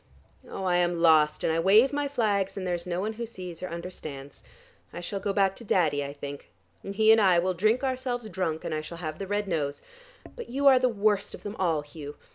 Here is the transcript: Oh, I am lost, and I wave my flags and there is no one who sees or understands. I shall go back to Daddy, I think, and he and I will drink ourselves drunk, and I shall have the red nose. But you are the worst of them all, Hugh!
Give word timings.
Oh, 0.49 0.63
I 0.63 0.77
am 0.77 0.99
lost, 0.99 1.43
and 1.43 1.53
I 1.53 1.59
wave 1.59 1.93
my 1.93 2.07
flags 2.07 2.57
and 2.57 2.65
there 2.65 2.73
is 2.73 2.87
no 2.87 2.99
one 2.99 3.13
who 3.13 3.25
sees 3.27 3.61
or 3.61 3.67
understands. 3.67 4.43
I 4.91 4.99
shall 4.99 5.19
go 5.19 5.31
back 5.31 5.55
to 5.57 5.63
Daddy, 5.63 6.03
I 6.03 6.11
think, 6.11 6.49
and 6.81 6.95
he 6.95 7.11
and 7.11 7.21
I 7.21 7.37
will 7.37 7.53
drink 7.53 7.83
ourselves 7.83 8.27
drunk, 8.27 8.63
and 8.63 8.73
I 8.73 8.81
shall 8.81 8.97
have 8.97 9.19
the 9.19 9.27
red 9.27 9.47
nose. 9.47 9.83
But 10.35 10.49
you 10.49 10.65
are 10.65 10.79
the 10.79 10.89
worst 10.89 11.35
of 11.35 11.43
them 11.43 11.55
all, 11.57 11.83
Hugh! 11.83 12.15